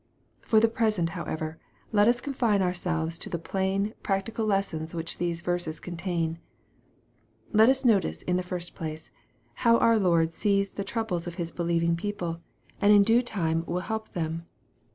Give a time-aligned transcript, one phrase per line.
[0.39, 1.59] For the present, however,
[1.91, 6.39] let us confine our pelves to the plain, practical lessons which these verscp contain.
[7.53, 9.11] Let us notice, in the first place,
[9.61, 12.39] how our Lord sees the troubles ^f His believing f^ple,
[12.81, 14.13] and in due lime will help MARK, CHAP.
[14.15, 14.19] VI.
[14.19, 14.47] 181 them.